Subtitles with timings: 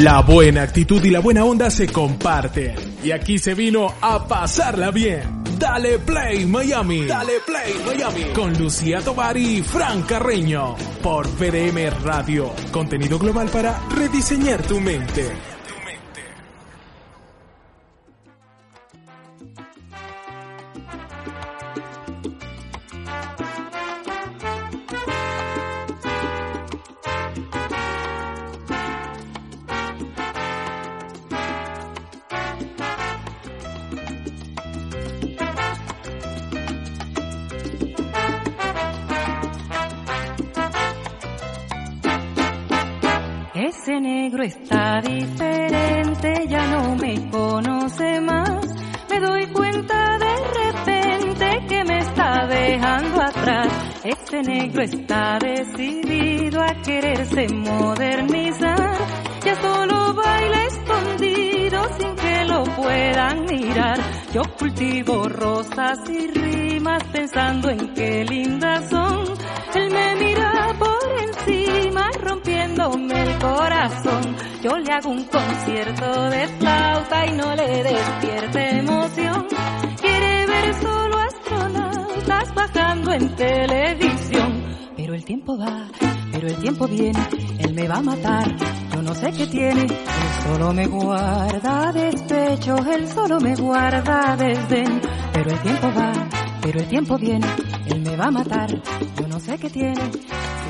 [0.00, 2.76] La buena actitud y la buena onda se comparten.
[3.02, 5.42] Y aquí se vino a pasarla bien.
[5.58, 7.04] Dale Play Miami.
[7.04, 8.32] Dale Play Miami.
[8.32, 10.76] Con Lucía Tobar y Fran Carreño.
[11.02, 12.52] Por PDM Radio.
[12.70, 15.57] Contenido global para rediseñar tu mente.
[45.00, 48.66] Diferente, ya no me conoce más.
[49.10, 53.68] Me doy cuenta de repente que me está dejando atrás.
[54.04, 58.98] Ese negro está decidido a quererse modernizar.
[59.44, 63.98] Ya solo baila escondido sin que lo puedan mirar.
[64.32, 69.24] Yo cultivo rosas y rimas pensando en qué lindas son.
[69.74, 70.87] Él me mira por
[72.48, 74.36] rompiéndome el corazón.
[74.62, 79.46] Yo le hago un concierto de flauta y no le despierte emoción.
[80.00, 84.64] Quiere ver solo astronautas bajando en televisión.
[84.96, 85.88] Pero el tiempo va,
[86.32, 87.20] pero el tiempo viene,
[87.58, 88.56] él me va a matar.
[88.92, 89.90] Yo no sé qué tiene, él
[90.44, 95.00] solo me guarda despecho, él solo me guarda desdén.
[95.32, 96.12] Pero el tiempo va,
[96.62, 97.46] pero el tiempo viene,
[97.86, 98.70] él me va a matar.
[99.20, 100.00] Yo no sé qué tiene.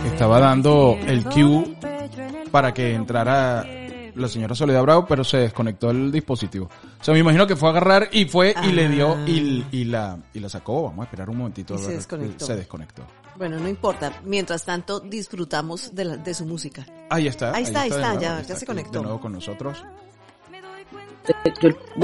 [0.06, 1.77] Estaba dando el cue
[2.50, 3.64] para que entrara
[4.14, 6.68] la señora Soledad Bravo, pero se desconectó el dispositivo.
[7.00, 9.84] O sea, me imagino que fue a agarrar y fue y le dio y, y
[9.84, 10.84] la y la sacó.
[10.84, 11.74] Vamos a esperar un momentito.
[11.74, 12.46] Y se desconectó.
[12.46, 13.02] Se desconectó.
[13.36, 14.12] Bueno, no importa.
[14.24, 16.84] Mientras tanto, disfrutamos de, la, de su música.
[17.10, 17.54] Ahí está.
[17.54, 18.98] Ahí está, ahí está, nuevo, ya- ahí ya se conectó.
[18.98, 19.84] De nuevo con nosotros.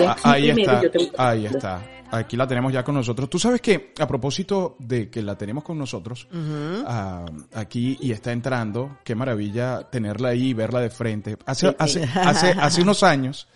[0.06, 0.82] Ah, ahí está,
[1.16, 1.82] ahí está.
[2.14, 3.28] Aquí la tenemos ya con nosotros.
[3.28, 6.28] Tú sabes que a propósito de que la tenemos con nosotros
[6.86, 11.36] ah, aquí y está entrando, qué maravilla tenerla ahí y verla de frente.
[11.44, 13.48] Hace, hace, hace, hace unos años,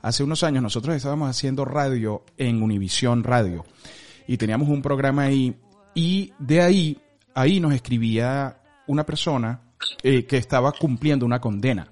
[0.00, 3.66] hace unos años nosotros estábamos haciendo radio en Univisión Radio
[4.26, 5.54] y teníamos un programa ahí
[5.94, 6.98] y de ahí,
[7.34, 9.60] ahí nos escribía una persona
[10.02, 11.88] eh, que estaba cumpliendo una condena.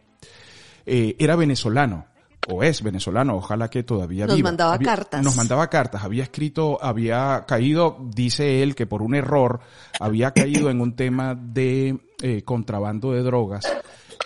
[0.86, 2.06] Eh, era venezolano
[2.48, 4.48] o es venezolano, ojalá que todavía Nos viva.
[4.50, 5.22] mandaba Había- cartas.
[5.24, 9.60] Nos mandaba cartas, había escrito, había caído, dice él que por un error
[10.00, 13.64] había caído en un tema de eh, contrabando de drogas.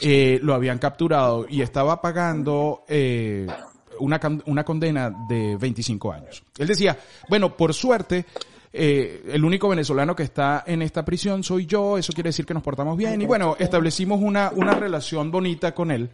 [0.01, 3.47] Eh, lo habían capturado y estaba pagando eh,
[4.01, 6.43] una, una condena de 25 años.
[6.57, 6.97] Él decía,
[7.29, 8.25] bueno, por suerte,
[8.73, 12.55] eh, el único venezolano que está en esta prisión soy yo, eso quiere decir que
[12.55, 13.21] nos portamos bien.
[13.23, 16.11] Y bueno, establecimos una, una relación bonita con él.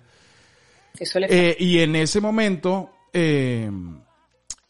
[0.99, 3.71] Eso le Eh, y en ese momento, eh,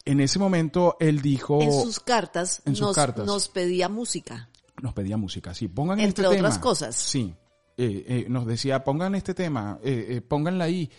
[0.05, 3.25] en ese momento él dijo, En sus cartas, en sus nos, cartas.
[3.25, 4.49] nos pedía música.
[4.81, 6.61] nos pedía música, sí, pongan Entre este otras tema.
[6.61, 6.95] cosas.
[6.95, 7.33] Sí,
[7.77, 10.89] eh, eh, nos decía, pongan este tema, eh, eh, pónganla ahí.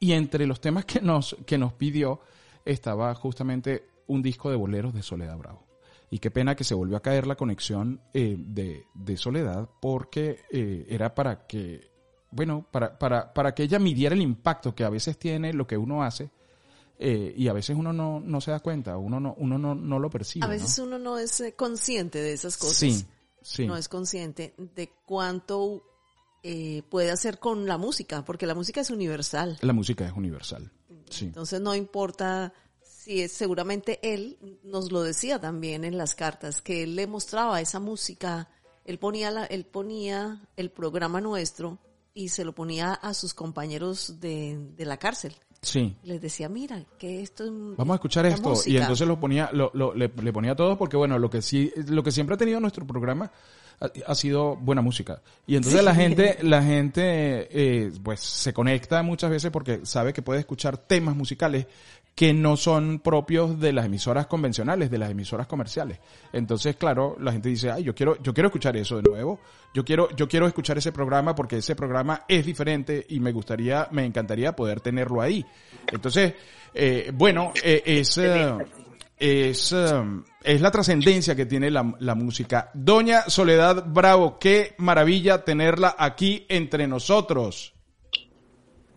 [0.00, 2.20] Y entre los temas que nos, que nos pidió
[2.64, 5.64] estaba justamente un disco de boleros de Soledad Bravo.
[6.10, 10.40] Y qué pena que se volvió a caer la conexión eh, de, de Soledad porque
[10.50, 11.91] eh, era para que,
[12.32, 15.76] bueno, para, para, para que ella midiera el impacto que a veces tiene lo que
[15.76, 16.30] uno hace
[16.98, 19.98] eh, y a veces uno no, no se da cuenta, uno no, uno no, no
[19.98, 20.46] lo percibe.
[20.46, 20.84] A veces ¿no?
[20.84, 22.76] uno no es eh, consciente de esas cosas.
[22.76, 23.06] Sí,
[23.42, 23.66] sí.
[23.66, 25.82] No es consciente de cuánto
[26.42, 29.58] eh, puede hacer con la música, porque la música es universal.
[29.62, 30.70] La música es universal.
[31.10, 31.26] Sí.
[31.26, 36.84] Entonces no importa si es, seguramente él nos lo decía también en las cartas, que
[36.84, 38.48] él le mostraba esa música,
[38.84, 41.78] él ponía, la, él ponía el programa nuestro
[42.14, 45.34] y se lo ponía a sus compañeros de, de la cárcel.
[45.62, 45.96] Sí.
[46.02, 48.48] Les decía, mira, que esto es Vamos a escuchar esto.
[48.48, 48.80] Y música".
[48.80, 51.72] entonces lo ponía, lo, lo- le, le ponía a todos porque bueno, lo que sí,
[51.86, 53.30] lo que siempre ha tenido nuestro programa
[53.80, 55.22] ha, ha sido buena música.
[55.46, 57.02] Y entonces la gente, la gente,
[57.86, 61.66] eh, pues se conecta muchas veces porque sabe que puede escuchar temas musicales
[62.14, 65.98] que no son propios de las emisoras convencionales, de las emisoras comerciales.
[66.32, 69.40] Entonces, claro, la gente dice, ay, yo quiero, yo quiero escuchar eso de nuevo.
[69.72, 73.88] Yo quiero, yo quiero escuchar ese programa porque ese programa es diferente y me gustaría,
[73.92, 75.44] me encantaría poder tenerlo ahí.
[75.90, 76.34] Entonces,
[76.74, 78.58] eh, bueno, eh, es, eh,
[79.18, 79.74] es,
[80.42, 82.70] es la trascendencia que tiene la, la música.
[82.74, 87.72] Doña Soledad Bravo, qué maravilla tenerla aquí entre nosotros.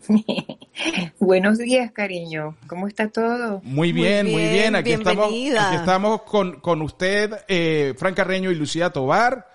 [1.20, 2.56] Buenos días, cariño.
[2.68, 3.62] ¿Cómo está todo?
[3.64, 4.76] Muy Muy bien, muy bien.
[4.76, 5.68] Aquí estamos, bienvenida.
[5.68, 9.48] aquí estamos con, con usted, eh, Fran Carreño y Lucía Tobar,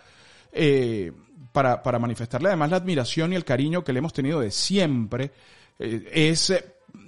[0.53, 1.13] eh,
[1.53, 5.33] para, para manifestarle además la admiración y el cariño que le hemos tenido de siempre.
[5.79, 6.53] eh, es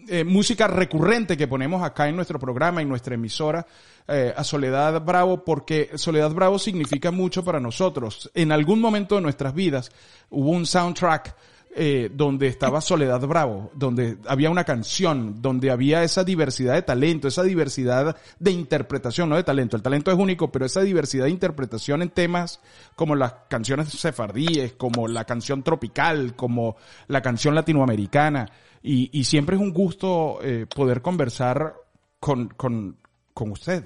[0.09, 3.67] eh, música recurrente que ponemos acá en nuestro programa, en nuestra emisora,
[4.09, 8.31] eh, a Soledad Bravo, porque Soledad Bravo significa mucho para nosotros.
[8.35, 9.93] En algún momento de nuestras vidas
[10.31, 11.37] hubo un soundtrack
[11.75, 17.29] eh, donde estaba Soledad Bravo, donde había una canción, donde había esa diversidad de talento,
[17.29, 21.31] esa diversidad de interpretación, no de talento, el talento es único, pero esa diversidad de
[21.31, 22.61] interpretación en temas
[22.95, 26.77] como las canciones sefardíes, como la canción tropical, como
[27.09, 28.51] la canción latinoamericana,
[28.83, 31.75] y, y siempre es un gusto eh, poder conversar
[32.21, 32.99] con, con,
[33.33, 33.85] con usted.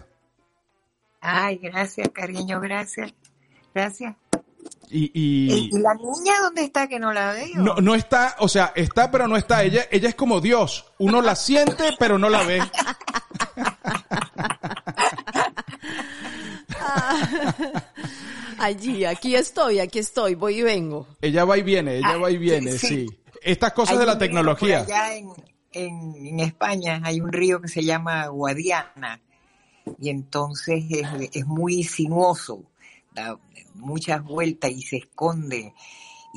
[1.20, 3.14] Ay, gracias, cariño, gracias.
[3.72, 4.16] Gracias.
[4.88, 7.56] Y, y, ¿Y la niña dónde está que no la veo?
[7.56, 9.64] no, no está, o sea, está pero no está.
[9.64, 10.86] Ella, ella es como Dios.
[10.98, 12.60] Uno la siente pero no la ve.
[18.58, 21.06] Allí, aquí estoy, aquí estoy, voy y vengo.
[21.20, 23.06] Ella va y viene, ella Ah, va y viene, sí.
[23.42, 24.80] Estas cosas Hay de la tecnología.
[24.80, 25.28] allá en,
[25.72, 29.20] en, en España hay un río que se llama Guadiana
[30.00, 32.62] y entonces es, es muy sinuoso,
[33.16, 33.36] da
[33.74, 35.74] muchas vueltas y se esconde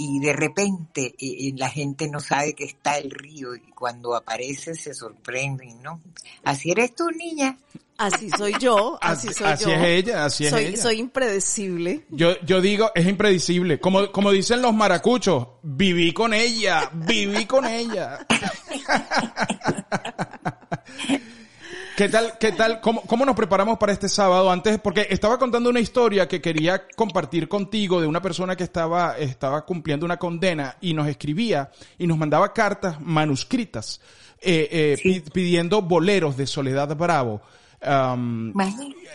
[0.01, 4.15] y de repente eh, eh, la gente no sabe que está el río y cuando
[4.15, 5.99] aparece se sorprenden, ¿no?
[6.45, 7.57] Así eres tú, niña.
[7.97, 9.71] Así soy yo, así Así, soy así yo.
[9.71, 10.81] es ella, así es soy, ella.
[10.81, 12.05] soy impredecible.
[12.11, 13.81] Yo, yo digo, es impredecible.
[13.81, 18.25] Como, como dicen los maracuchos, viví con ella, viví con ella.
[21.99, 24.49] ¿Qué tal, qué tal, cómo, cómo nos preparamos para este sábado?
[24.49, 29.17] Antes, porque estaba contando una historia que quería compartir contigo de una persona que estaba,
[29.17, 33.99] estaba cumpliendo una condena y nos escribía y nos mandaba cartas manuscritas,
[34.39, 35.21] eh, eh, Sí.
[35.33, 37.41] pidiendo boleros de Soledad Bravo.
[37.81, 38.49] Um,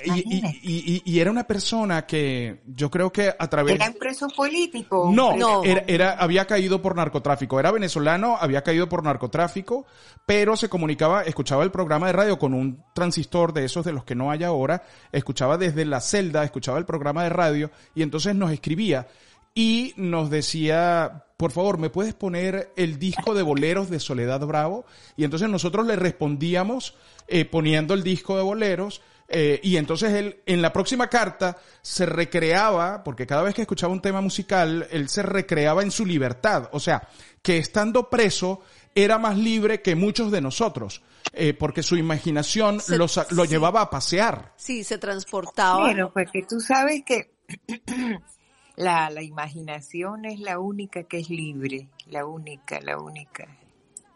[0.05, 3.75] y, y- y- y- y era una persona que yo creo que a través...
[3.75, 5.11] ¿Era un preso político?
[5.13, 5.63] No, No.
[5.65, 7.61] Era, era- había caído por narcotráfico.
[7.61, 9.85] Era venezolano, había caído por narcotráfico,
[10.25, 14.05] pero se comunicaba, escuchaba el programa de radio con un transistor de esos de los
[14.05, 14.83] que no hay ahora,
[15.13, 19.07] escuchaba desde la celda, escuchaba el programa de radio y entonces nos escribía
[19.55, 24.85] y nos decía, por favor, ¿me puedes poner el disco de boleros de Soledad Bravo?
[25.17, 26.95] Y entonces nosotros le respondíamos
[27.29, 32.05] eh, poniendo el disco de boleros eh, y entonces él, en la próxima carta, se
[32.05, 36.69] recreaba, porque cada vez que escuchaba un tema musical, él se recreaba en su libertad.
[36.73, 37.09] O sea,
[37.43, 38.61] que estando preso,
[38.95, 41.03] era más libre que muchos de nosotros,
[41.33, 43.51] eh, porque su imaginación Se- lo, sa- lo sí.
[43.51, 44.53] llevaba a pasear.
[44.57, 45.81] Sí, se transportaba.
[45.81, 47.33] Bueno, porque tú sabes que
[48.77, 53.49] la, la imaginación es la única que es libre, la única, la única.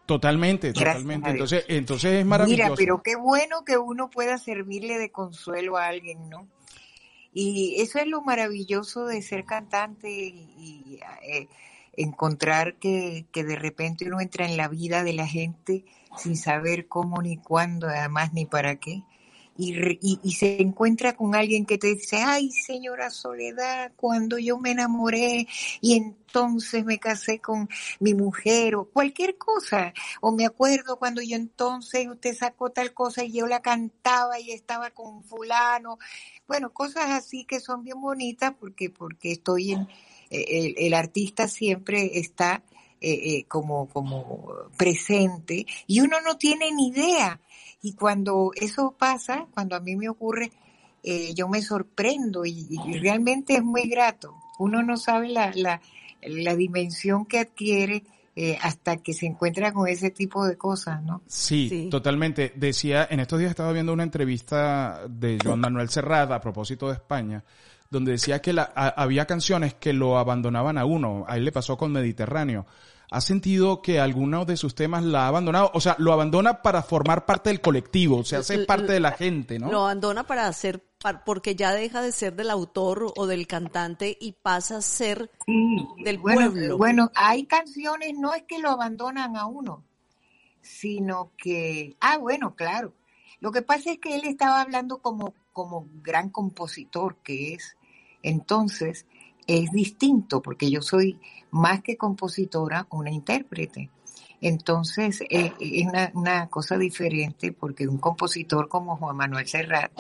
[0.07, 1.31] Totalmente, Gracias totalmente.
[1.31, 2.63] Entonces, entonces es maravilloso.
[2.63, 6.49] Mira, pero qué bueno que uno pueda servirle de consuelo a alguien, ¿no?
[7.35, 11.49] Y eso es lo maravilloso de ser cantante y, y, eh,
[11.93, 15.85] encontrar que, que de repente uno entra en la vida de la gente
[16.17, 19.03] sin saber cómo ni cuándo, además ni para qué.
[19.61, 24.57] Y, y, y se encuentra con alguien que te dice, ay señora Soledad, cuando yo
[24.59, 25.49] me enamoré
[25.81, 27.69] y entonces me casé con
[27.99, 33.25] mi mujer o cualquier cosa, o me acuerdo cuando yo entonces usted sacó tal cosa
[33.25, 35.99] y yo la cantaba y estaba con fulano,
[36.47, 39.89] bueno, cosas así que son bien bonitas porque, porque estoy en,
[40.31, 42.63] eh, el, el artista siempre está
[43.01, 47.41] eh, eh, como, como presente y uno no tiene ni idea.
[47.83, 50.51] Y cuando eso pasa, cuando a mí me ocurre,
[51.03, 54.35] eh, yo me sorprendo y, y realmente es muy grato.
[54.59, 55.81] Uno no sabe la, la,
[56.23, 58.03] la dimensión que adquiere
[58.35, 61.23] eh, hasta que se encuentra con ese tipo de cosas, ¿no?
[61.27, 61.89] Sí, Sí.
[61.91, 62.53] totalmente.
[62.57, 66.95] Decía, en estos días estaba viendo una entrevista de Joan Manuel Serrat a propósito de
[66.95, 67.45] España,
[67.91, 71.25] donde decía que la- a- había canciones que lo abandonaban a uno.
[71.29, 72.67] A él le pasó con Mediterráneo.
[73.11, 75.71] ¿Ha sentido que alguno de sus temas la ha abandonado?
[75.73, 79.13] O sea, lo abandona para formar parte del colectivo, se hace L- parte de la
[79.13, 79.71] gente, ¿no?
[79.71, 80.85] Lo abandona para hacer,
[81.25, 85.31] porque ya deja de ser del autor o del cantante y pasa a ser
[86.05, 86.77] del bueno, pueblo.
[86.77, 89.85] Bueno, hay canciones, no es que lo abandonan a uno,
[90.61, 92.93] sino que, ah, bueno, claro.
[93.41, 97.77] Lo que pasa es que él estaba hablando como, como gran compositor que es.
[98.23, 99.07] Entonces,
[99.49, 101.19] es distinto, porque yo soy
[101.51, 103.91] más que compositora, una intérprete.
[104.41, 109.91] Entonces, eh, es una, cosa diferente porque un compositor como Juan Manuel Serrat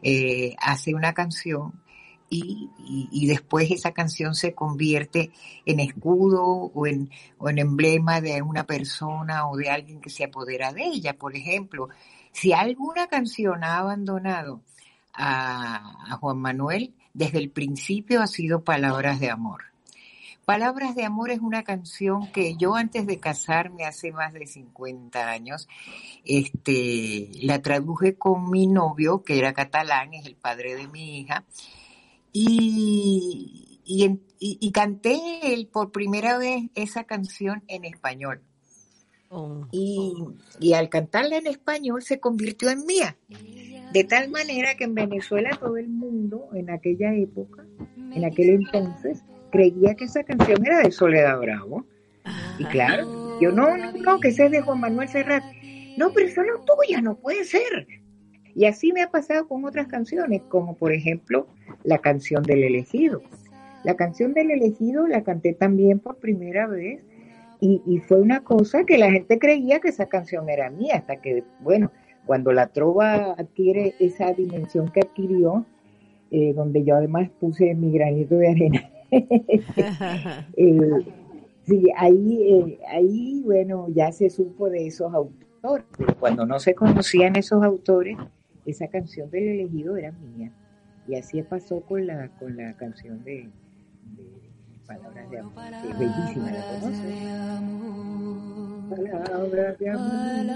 [0.00, 1.82] eh, hace una canción
[2.30, 5.30] y, después esa canción se convierte
[5.66, 7.10] en escudo o en,
[7.40, 11.16] emblema de una persona o de alguien que se apodera de ella.
[11.16, 11.88] Por ejemplo,
[12.32, 14.62] si alguna canción ha abandonado
[15.12, 19.74] a Juan Manuel, desde el principio ha sido palabras de amor.
[20.44, 25.30] Palabras de Amor es una canción que yo antes de casarme hace más de 50
[25.30, 25.68] años,
[26.26, 31.44] este, la traduje con mi novio, que era catalán, es el padre de mi hija,
[32.30, 38.42] y, y, canté él por primera vez esa canción en español.
[39.36, 39.66] Oh.
[39.72, 40.14] Y,
[40.60, 43.16] y al cantarla en español se convirtió en mía.
[43.92, 47.64] De tal manera que en Venezuela todo el mundo en aquella época,
[47.96, 51.84] en aquel entonces, creía que esa canción era de Soledad Bravo.
[52.58, 55.42] Y claro, yo no, no, no, que ese es de Juan Manuel Serrat.
[55.96, 57.88] No, pero eso no es tuya, no puede ser.
[58.54, 61.48] Y así me ha pasado con otras canciones, como por ejemplo
[61.82, 63.20] la canción del elegido.
[63.82, 67.02] La canción del elegido la canté también por primera vez
[67.64, 71.16] y, y, fue una cosa que la gente creía que esa canción era mía, hasta
[71.16, 71.90] que, bueno,
[72.26, 75.64] cuando la trova adquiere esa dimensión que adquirió,
[76.30, 78.90] eh, donde yo además puse mi granito de arena,
[80.56, 81.06] Eh,
[81.62, 85.86] sí, ahí, eh, ahí, bueno, ya se supo de esos autores.
[86.20, 88.18] Cuando no se conocían esos autores,
[88.66, 90.52] esa canción del elegido era mía.
[91.08, 93.48] Y así pasó con la, con la canción de,
[94.86, 97.14] Palabras de Amor, es bellísima, ¿la conoces?
[98.90, 100.46] Palabras de amor,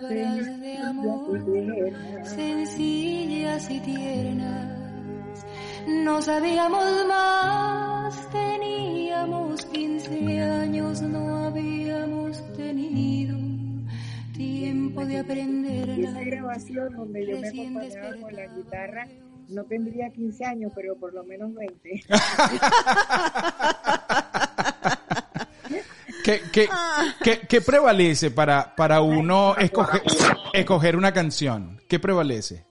[0.00, 2.24] Palabras de amor.
[2.24, 5.44] Sencillas y tiernas,
[5.86, 13.36] no sabíamos más teníamos 15 años, no habíamos tenido
[14.32, 15.90] tiempo de aprender.
[15.90, 19.08] Esa grabación donde yo me acompañaba con la guitarra,
[19.48, 22.04] no tendría 15 años, pero por lo menos 20.
[26.24, 26.68] ¿Qué, qué,
[27.22, 30.02] qué, qué, prevalece para, para uno escoger,
[30.52, 31.80] escoger una canción?
[31.88, 32.68] ¿Qué prevalece?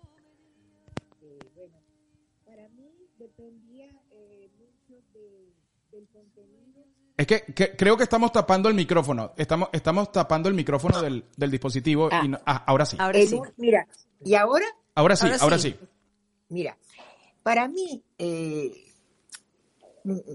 [7.17, 9.33] Es que, creo que estamos tapando el micrófono.
[9.37, 12.09] Estamos, estamos tapando el micrófono del, dispositivo.
[12.11, 12.41] y ah.
[12.45, 12.95] Ah, ahora sí.
[12.99, 13.41] Ahora sí.
[13.57, 13.87] Mira,
[14.23, 14.65] ¿y ahora?
[14.93, 15.75] Ahora sí, ahora, sí.
[16.49, 16.77] Mira,
[17.43, 18.71] para mí, eh,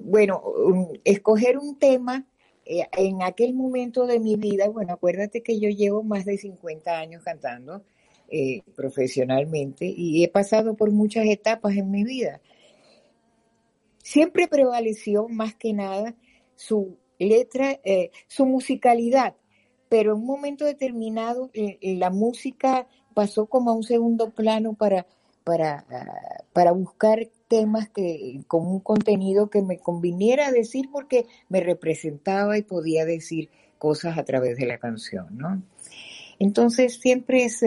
[0.04, 0.42] bueno,
[1.04, 2.26] escoger un tema
[2.64, 6.99] eh, en aquel momento de mi vida, bueno, acuérdate que yo llevo más de 50
[6.99, 7.83] años cantando
[8.28, 12.40] eh, profesionalmente y he pasado por muchas etapas en mi vida.
[13.99, 16.14] Siempre prevaleció más que nada
[16.54, 19.37] su letra, eh, su musicalidad,
[19.88, 21.50] pero en un momento determinado
[21.81, 25.07] la música pasó como a un segundo plano para,
[25.45, 25.85] para,
[26.53, 32.63] para buscar temas que, con un contenido que me conviniera decir porque me representaba y
[32.63, 35.63] podía decir cosas a través de la canción, ¿no?
[36.39, 37.63] Entonces siempre es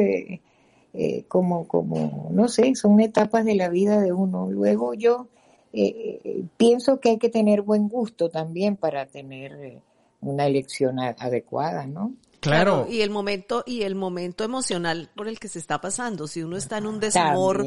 [1.27, 4.49] como, como, no sé, son etapas de la vida de uno.
[4.49, 5.27] Luego yo
[5.77, 9.81] eh, pienso que hay que tener buen gusto también para tener eh,
[10.21, 12.13] una elección adecuada, ¿no?
[12.39, 12.87] Claro.
[12.89, 16.27] Y el momento y el momento emocional por el que se está pasando.
[16.27, 17.65] Si uno está en un desamor,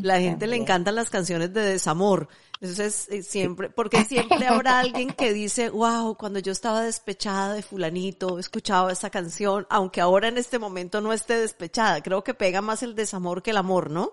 [0.00, 2.28] la gente le encantan las canciones de desamor.
[2.60, 7.62] Entonces eh, siempre, porque siempre habrá alguien que dice, wow, cuando yo estaba despechada de
[7.62, 12.02] fulanito, escuchaba esa canción, aunque ahora en este momento no esté despechada.
[12.02, 14.12] Creo que pega más el desamor que el amor, ¿no?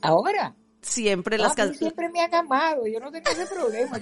[0.00, 1.78] Ahora siempre las canciones.
[1.78, 3.98] Siempre me han amado, yo no tengo ese problema,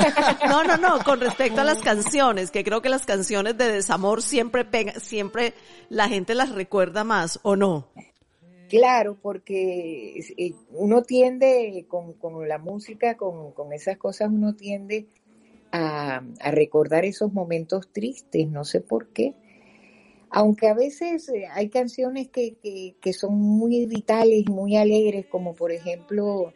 [0.48, 4.22] No, no, no, con respecto a las canciones, que creo que las canciones de desamor
[4.22, 5.54] siempre pega, siempre
[5.90, 7.88] la gente las recuerda más, ¿o no?
[8.70, 15.06] Claro, porque eh, uno tiende, con, con la música, con, con, esas cosas, uno tiende
[15.70, 19.34] a, a recordar esos momentos tristes, no sé por qué
[20.34, 22.56] aunque a veces eh, hay canciones que,
[23.00, 26.52] que, son muy vitales, muy alegres, como por ejemplo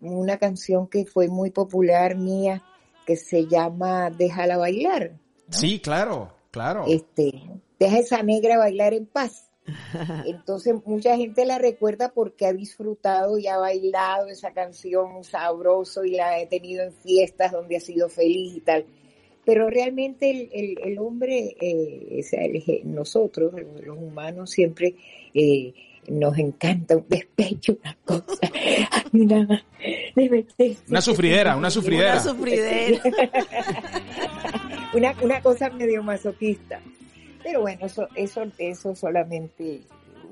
[0.00, 2.62] una canción que fue muy popular mía,
[3.04, 5.18] que se llama Déjala bailar.
[5.50, 6.86] Sí, claro, claro.
[6.88, 7.42] Este,
[7.78, 9.50] deja esa negra bailar en paz.
[10.24, 16.12] Entonces mucha gente la recuerda porque ha disfrutado y ha bailado esa canción sabroso y
[16.12, 18.86] la ha tenido en fiestas donde ha sido feliz y tal
[19.44, 23.52] pero realmente el, el, hombre, eh, nosotros,
[23.84, 24.94] los humanos, siempre
[25.34, 25.72] eh,
[26.08, 28.40] nos encanta un despecho, una cosa,
[29.12, 29.64] una,
[30.88, 32.22] una sufridera, una sufridera.
[34.92, 36.80] Una una, cosa medio masoquista.
[37.44, 39.82] Pero bueno, eso, eso, eso solamente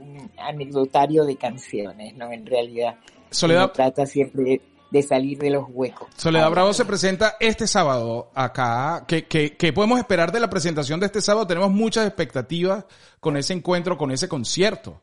[0.01, 2.33] un anecdotario de canciones, ¿no?
[2.33, 2.97] En realidad,
[3.31, 3.71] Soledad.
[3.71, 4.61] trata siempre de
[5.03, 6.09] salir de los huecos.
[6.17, 9.05] Soledad Bravo se presenta este sábado acá.
[9.07, 11.47] ¿Qué, qué, podemos esperar de la presentación de este sábado?
[11.47, 12.85] Tenemos muchas expectativas
[13.21, 15.01] con ese encuentro, con ese concierto.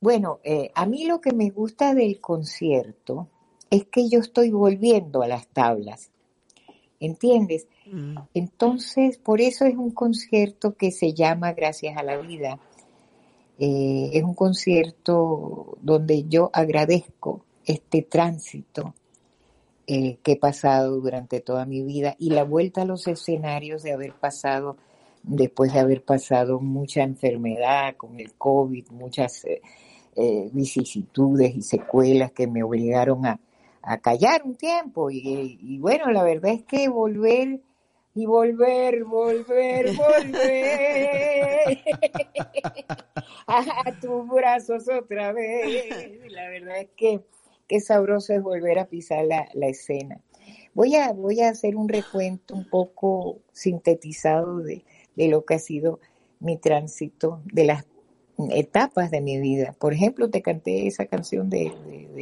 [0.00, 3.28] Bueno, eh, a mí lo que me gusta del concierto
[3.70, 6.12] es que yo estoy volviendo a las tablas.
[7.02, 7.66] ¿entiendes?
[7.86, 8.16] Mm.
[8.32, 12.58] Entonces, por eso es un concierto que se llama Gracias a la Vida.
[13.58, 18.94] Eh, es un concierto donde yo agradezco este tránsito
[19.86, 23.92] eh, que he pasado durante toda mi vida y la vuelta a los escenarios de
[23.92, 24.76] haber pasado,
[25.22, 32.46] después de haber pasado mucha enfermedad con el COVID, muchas eh, vicisitudes y secuelas que
[32.46, 33.40] me obligaron a,
[33.82, 35.10] a callar un tiempo.
[35.10, 37.60] Y, bueno, la verdad es que volver
[38.14, 41.78] y volver, volver, volver
[43.46, 46.30] a, tus brazos otra vez.
[46.30, 47.20] La verdad es que
[47.72, 50.20] qué sabroso es volver a pisar la, escena.
[50.74, 54.84] Voy a, hacer un recuento un poco sintetizado de,
[55.16, 55.98] de lo que ha sido
[56.38, 57.86] mi tránsito, de las
[58.50, 59.74] etapas de mi vida.
[59.78, 61.72] Por ejemplo, te canté esa canción de,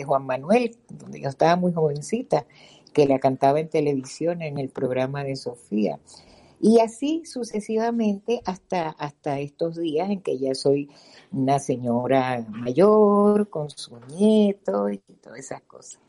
[0.07, 2.47] Juan Manuel, donde yo estaba muy jovencita,
[2.93, 5.99] que la cantaba en televisión en el programa de Sofía.
[6.61, 10.91] Y así sucesivamente hasta, hasta estos días en que ya soy
[11.33, 16.01] una señora mayor, con su nieto y todas esas cosas.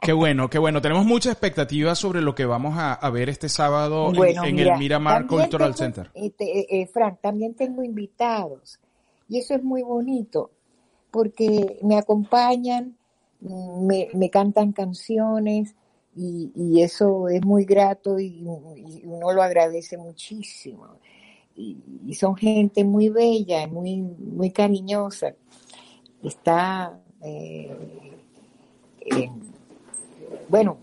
[0.00, 0.80] Qué bueno, qué bueno.
[0.80, 5.74] Tenemos mucha expectativa sobre lo que vamos a, ver este sábado en, el Miramar Cultural
[5.74, 6.10] Center.
[6.14, 8.78] Este, eh, Frank, también tengo invitados.
[9.28, 10.50] Y eso es muy bonito,
[11.10, 12.96] porque me acompañan,
[13.40, 15.74] me, me cantan canciones
[16.14, 18.42] y, eso es muy grato y,
[19.04, 20.86] uno lo agradece muchísimo.
[21.56, 25.34] Y, son gente muy bella, muy, muy cariñosa.
[26.22, 27.76] Está, eh,
[30.48, 30.78] bueno,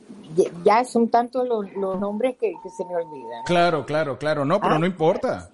[0.63, 3.43] ya son tantos los, nombres que, se me olvidan.
[3.45, 4.79] Claro, claro, claro, no, pero ah.
[4.79, 5.51] no importa.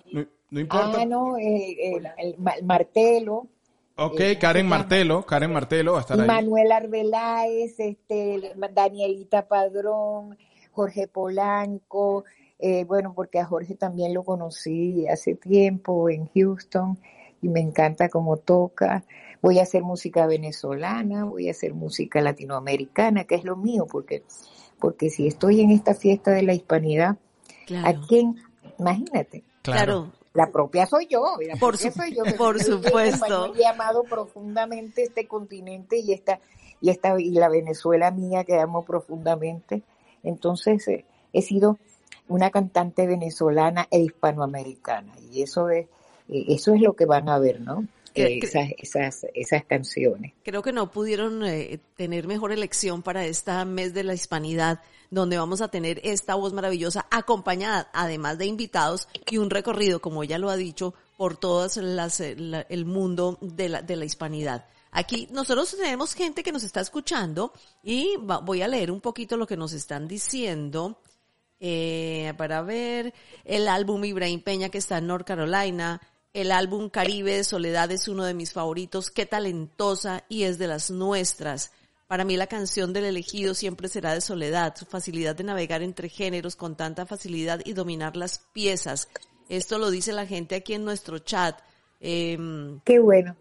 [0.49, 1.01] No importa.
[1.01, 3.47] Ah, no, el, el, Martelo.
[3.95, 6.27] Ok, eh, Karen Martelo, Karen Martelo va a estar ahí.
[6.27, 10.37] Manuel Arbeláez, este, Danielita Padrón,
[10.71, 12.23] Jorge Polanco,
[12.57, 16.97] eh, bueno, porque a Jorge también lo conocí hace tiempo en Houston
[17.41, 19.03] y me encanta cómo toca.
[19.41, 24.23] Voy a hacer música venezolana, voy a hacer música latinoamericana, que es lo mío, porque,
[24.79, 27.17] porque si estoy en esta fiesta de la hispanidad,
[27.83, 28.37] ¿a quién?
[28.79, 29.43] Imagínate.
[29.61, 30.11] Claro.
[30.33, 33.53] La propia soy yo, por, soy yo, por supuesto.
[33.55, 36.39] He amado profundamente este continente y esta
[36.81, 39.83] y esta y la Venezuela mía que amo profundamente.
[40.23, 41.77] Entonces eh, he sido
[42.27, 45.85] una cantante venezolana e hispanoamericana y eso es
[46.29, 47.85] eh, eso es lo que van a ver, ¿no?
[48.15, 50.33] Eh, esas, esas, esas canciones.
[50.43, 51.43] Creo que no pudieron
[51.95, 54.81] tener mejor elección para esta mes de la hispanidad
[55.13, 60.23] donde vamos a tener esta voz maravillosa acompañada, además de invitados y un recorrido, como
[60.23, 64.65] ella lo ha dicho, por todas las, el mundo de la, de la hispanidad.
[64.91, 69.47] Aquí nosotros tenemos gente que nos está escuchando y voy a leer un poquito lo
[69.47, 70.99] que nos están diciendo.
[71.65, 73.13] Eh, para ver
[73.45, 76.01] el álbum Ibrahim Peña que está en North Carolina,
[76.33, 80.67] el álbum Caribe de Soledad es uno de mis favoritos, qué talentosa y es de
[80.67, 81.71] las nuestras.
[82.07, 86.09] Para mí la canción del elegido siempre será de soledad, su facilidad de navegar entre
[86.09, 89.09] géneros con tanta facilidad y dominar las piezas.
[89.49, 91.59] Esto lo dice la gente aquí en nuestro chat.
[91.99, 93.35] Em, Qué bueno.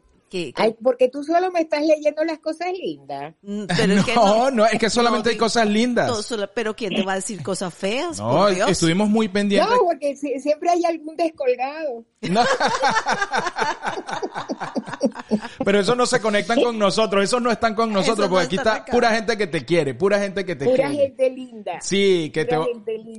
[0.83, 3.35] Porque tú solo me estás leyendo las cosas lindas.
[3.43, 3.65] Mm,
[4.15, 6.11] no, no, es que solamente hay cosas lindas.
[6.55, 8.19] pero ¿quién te va a decir cosas feas?
[8.19, 9.71] No, estuvimos muy pendientes.
[9.71, 12.05] No, porque siempre hay algún descolgado.
[15.65, 18.85] Pero eso no se conectan con nosotros, esos no están con nosotros, porque aquí está
[18.85, 20.83] pura gente que te quiere, pura gente que te quiere.
[20.83, 21.81] Pura gente linda.
[21.81, 22.57] Sí, que te,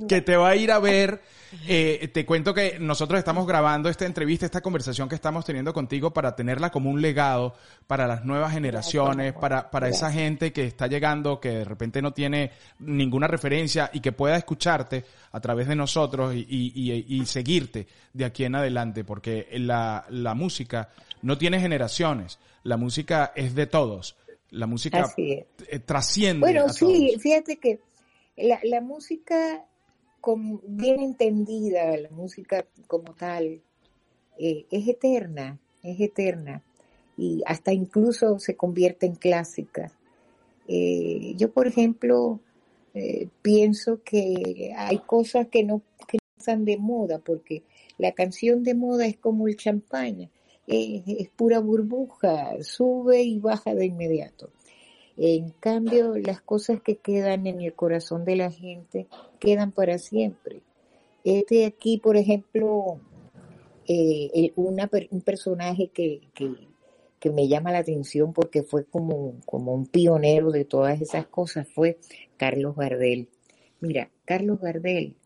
[0.08, 1.20] que te va a ir a ver.
[1.66, 6.12] Eh, te cuento que nosotros estamos grabando esta entrevista, esta conversación que estamos teniendo contigo
[6.12, 7.54] para tenerla como un legado
[7.86, 12.12] para las nuevas generaciones, para, para esa gente que está llegando, que de repente no
[12.12, 17.86] tiene ninguna referencia y que pueda escucharte a través de nosotros y, y, y seguirte
[18.12, 20.90] de aquí en adelante, porque la, la música
[21.22, 24.16] no tiene generaciones, la música es de todos,
[24.50, 25.46] la música eh,
[25.84, 26.40] trasciende.
[26.40, 27.80] Bueno, sí, fíjate que
[28.36, 29.64] la, la música
[30.66, 33.60] bien entendida, la música como tal,
[34.38, 36.62] eh, es eterna, es eterna
[37.16, 39.92] y hasta incluso se convierte en clásica.
[40.66, 42.40] Eh, yo, por ejemplo,
[43.42, 47.64] pienso que hay cosas que no, que están de moda, porque
[47.98, 50.30] la canción de moda es como el champaña
[50.66, 54.50] es, pura burbuja, sube y baja de inmediato.
[55.16, 59.06] En cambio, las cosas que quedan en el corazón de la gente
[59.38, 60.62] quedan para siempre.
[61.22, 63.00] Este aquí, por ejemplo,
[63.86, 66.52] eh, un personaje que, que,
[67.20, 71.68] que, me llama la atención porque fue como, como un pionero de todas esas cosas
[71.68, 71.98] fue
[72.36, 73.28] Carlos Gardel.
[73.80, 75.16] Mira, Carlos Gardel,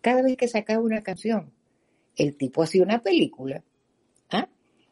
[0.00, 1.50] cada vez que sacaba una canción,
[2.16, 3.62] el tipo hacía una película.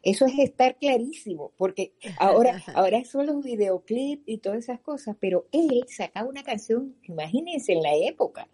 [0.03, 5.47] Eso es estar clarísimo, porque ahora, ahora son los videoclips y todas esas cosas, pero
[5.53, 8.49] él sacaba una canción, imagínense en la época.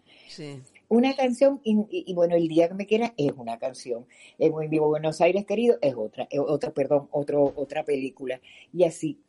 [0.89, 4.05] Una canción, y, bueno, el día que me quiera es una canción.
[4.37, 8.39] En Vivo Buenos Aires, querido, es otra, otra, perdón, otro, otra película.
[8.73, 9.19] Y así.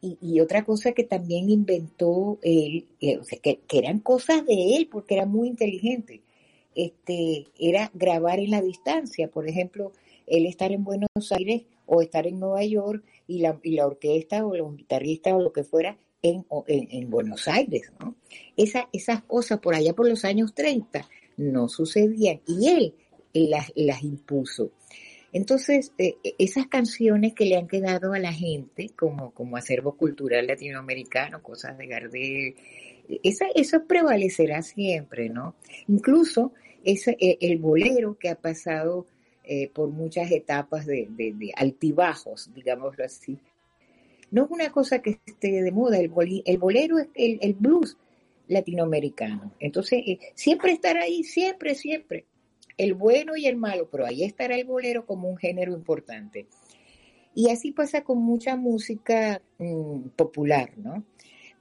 [0.00, 5.14] Y, otra cosa que también inventó él, eh, que, que, eran cosas de él, porque
[5.14, 6.22] era muy inteligente,
[6.74, 9.28] este, era grabar en la distancia.
[9.28, 9.92] Por ejemplo,
[10.32, 14.44] él estar en Buenos Aires o estar en Nueva York y la, y la orquesta
[14.44, 18.14] o los guitarristas o lo que fuera en, en, Buenos Aires, ¿no?
[18.56, 22.94] Esa, esas cosas por allá por los años 30 no sucedían y él
[23.34, 24.70] las, las impuso.
[25.32, 30.46] Entonces, eh, esas canciones que le han quedado a la gente como, como acervo cultural
[30.46, 32.54] latinoamericano, cosas de Gardel,
[33.22, 35.56] esa, eso prevalecerá siempre, ¿no?
[35.88, 36.52] Incluso
[36.84, 39.06] ese, eh, el bolero que ha pasado
[39.44, 41.08] eh, por muchas etapas de,
[41.56, 43.38] altibajos, digámoslo así.
[44.30, 47.98] No es una cosa que esté de moda, el, bolero es el, blues
[48.48, 49.52] latinoamericano.
[49.58, 52.26] Entonces, eh, siempre estará ahí, siempre, siempre.
[52.78, 56.46] El bueno y el malo, pero ahí estará el bolero como un género importante.
[57.34, 61.04] Y así pasa con mucha música mm, popular, ¿no?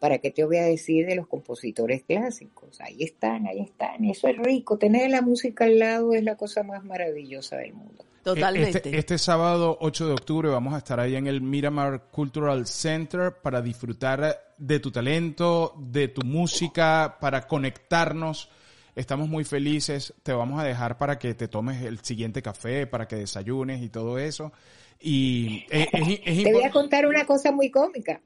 [0.01, 2.81] ¿Para qué te voy a decir de los compositores clásicos?
[2.81, 4.03] Ahí están, ahí están.
[4.03, 4.79] Eso es rico.
[4.79, 8.03] Tener la música al lado es la cosa más maravillosa del mundo.
[8.23, 8.79] Totalmente.
[8.79, 13.35] Este, este, sábado 8 de octubre vamos a estar ahí en el Miramar Cultural Center
[13.43, 18.49] para disfrutar de tu talento, de tu música, para conectarnos.
[18.95, 20.15] Estamos muy felices.
[20.23, 23.89] Te vamos a dejar para que te tomes el siguiente café, para que desayunes y
[23.89, 24.51] todo eso.
[24.99, 28.19] Y te voy a contar una cosa muy cómica.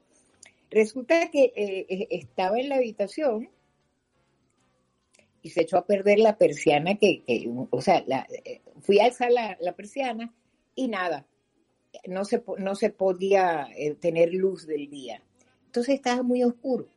[0.70, 3.48] Resulta que eh, eh, estaba en la habitación
[5.42, 7.22] y se echó a perder la persiana que,
[7.70, 8.04] o sea,
[8.44, 10.34] eh, fui a alzar la, la, persiana
[10.74, 11.26] y nada,
[12.08, 13.68] no se, no se podía
[14.00, 15.22] tener luz del día.
[15.66, 16.88] Entonces estaba muy oscuro.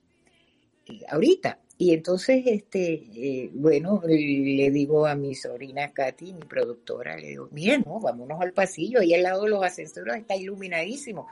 [0.86, 7.16] Y ahorita, y entonces, este, eh, bueno, le digo a mi sobrina Katy, mi productora,
[7.16, 11.28] le digo, mira, no, vámonos al pasillo, ahí al lado de los ascensores está iluminadísimo.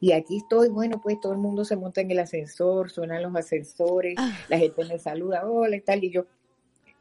[0.00, 3.36] Y aquí estoy, bueno, pues todo el mundo se monta en el ascensor, suenan los
[3.36, 4.34] ascensores, ah.
[4.48, 6.24] la gente me saluda, hola y tal, y yo,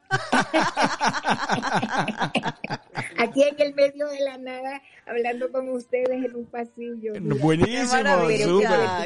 [3.17, 7.13] Aquí en el medio de la nada, hablando con ustedes en un pasillo.
[7.39, 8.27] Buenísimo,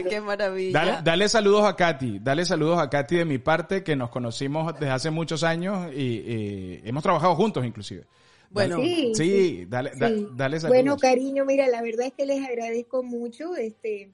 [0.09, 4.09] qué maravilla, Dale, saludos a Katy, dale saludos a Katy de mi parte, que nos
[4.09, 8.05] conocimos desde hace muchos años y, hemos trabajado juntos inclusive.
[8.49, 8.77] Bueno,
[9.13, 10.69] sí, Dale, dale saludos.
[10.69, 14.09] Bueno, cariño, mira, la verdad es que les agradezco mucho este,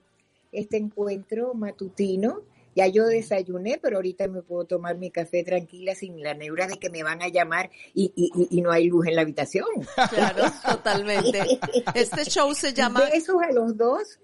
[0.51, 2.41] este encuentro matutino
[2.79, 6.77] ya yo desayuné, pero ahorita me puedo tomar mi café tranquila sin la neura de
[6.77, 9.65] que me van a llamar y, y, no hay luz en la habitación.
[10.09, 11.59] Claro, totalmente.
[11.93, 13.01] Este show se llama...
[13.11, 14.19] Besos a los dos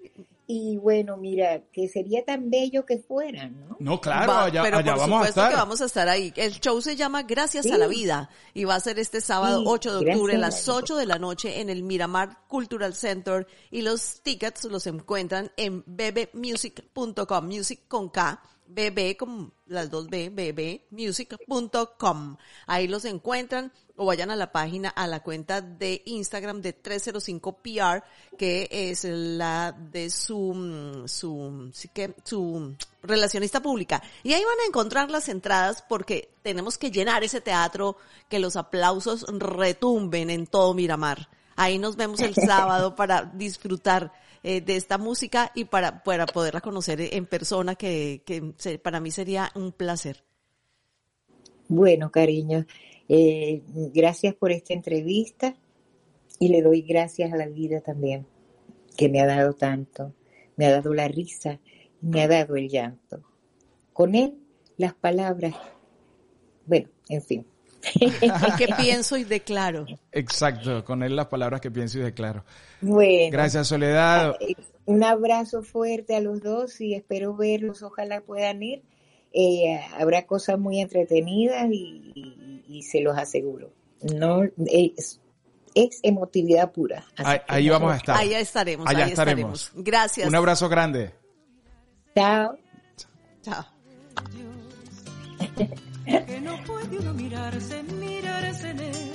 [0.48, 3.78] y bueno, mira, que sería tan bello que fueran, ¿no?
[3.80, 5.50] No, claro, allá, pero por vamos a estar.
[5.50, 6.32] que vamos a estar ahí.
[6.36, 10.00] El show se llama Gracias a la Vida y va a ser este sábado 8
[10.00, 14.22] de octubre a las 8 de la noche en el Miramar Cultural Center y los
[14.22, 22.38] tickets los encuentran en bebemusic.com, music con K bb como las dos B, bbmusic.com.
[22.68, 28.04] Ahí los encuentran o vayan a la página, a la cuenta de Instagram de 305PR,
[28.38, 34.04] que es la de su, su, sí que, su relacionista pública.
[34.24, 37.98] Y ahí van a encontrar las entradas porque tenemos que llenar ese teatro,
[38.30, 41.30] que los aplausos retumben en todo Miramar.
[41.56, 44.12] Ahí nos vemos el sábado para disfrutar
[44.48, 49.10] eh, de esta música y para, para poderla conocer en persona, que, que para mí
[49.10, 50.24] sería un placer.
[51.68, 52.68] Bueno, cariño,
[53.10, 55.56] eh, gracias por esta entrevista
[56.38, 58.28] y le doy gracias a la vida también,
[58.96, 60.14] que me ha dado tanto,
[60.58, 61.60] me ha dado la risa,
[62.02, 63.24] me ha dado el llanto.
[63.94, 64.38] Con él,
[64.78, 65.56] las palabras,
[66.68, 67.48] bueno, en fin.
[68.58, 69.86] que pienso y declaro.
[70.12, 72.44] Exacto, con él las palabras que pienso y declaro.
[72.82, 73.32] Bueno.
[73.32, 74.36] Gracias, Soledad.
[74.86, 78.84] Un abrazo fuerte a los dos y espero verlos, ojalá puedan ir.
[79.34, 83.72] Eh, habrá cosas muy entretenidas y, se los aseguro.
[84.02, 85.20] No es,
[86.04, 87.06] emotividad pura.
[87.48, 88.18] Ahí, vamos a estar.
[88.18, 88.88] Ahí estaremos.
[88.88, 89.72] Allá estaremos.
[89.76, 90.28] Gracias.
[90.28, 91.14] Un abrazo grande.
[92.16, 92.58] Chao.
[93.42, 93.66] Chao
[96.06, 99.06] que no puede uno mirarse, mirarse en ellos.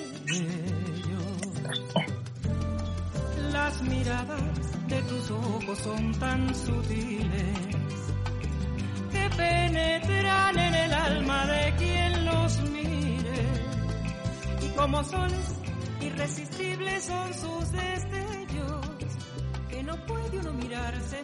[3.52, 7.58] Las miradas de tus ojos son tan sutiles
[9.12, 13.44] que penetran en el alma de quien los mire.
[14.62, 15.54] Y como soles
[16.00, 18.86] irresistibles son sus destellos,
[19.68, 21.22] que no puede uno mirarse,